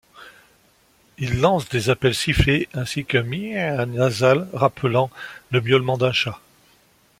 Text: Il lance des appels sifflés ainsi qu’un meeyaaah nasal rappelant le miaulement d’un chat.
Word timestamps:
Il 1.19 1.41
lance 1.41 1.69
des 1.69 1.91
appels 1.91 2.15
sifflés 2.15 2.67
ainsi 2.73 3.05
qu’un 3.05 3.21
meeyaaah 3.21 3.85
nasal 3.85 4.47
rappelant 4.51 5.11
le 5.51 5.61
miaulement 5.61 5.99
d’un 5.99 6.11
chat. 6.11 6.41